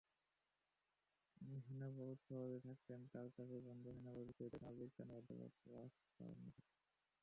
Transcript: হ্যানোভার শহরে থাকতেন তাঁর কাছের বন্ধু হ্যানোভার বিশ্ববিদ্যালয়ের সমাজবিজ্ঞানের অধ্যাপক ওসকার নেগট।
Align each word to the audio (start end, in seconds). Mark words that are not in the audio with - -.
হ্যানোভার 1.59 2.13
শহরে 2.25 2.57
থাকতেন 2.65 2.99
তাঁর 3.13 3.27
কাছের 3.35 3.61
বন্ধু 3.67 3.89
হ্যানোভার 3.95 4.27
বিশ্ববিদ্যালয়ের 4.29 4.61
সমাজবিজ্ঞানের 4.61 5.19
অধ্যাপক 5.19 5.51
ওসকার 5.79 6.29
নেগট। 6.35 6.65